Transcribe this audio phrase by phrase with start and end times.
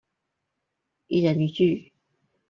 [1.09, 1.93] 一人一句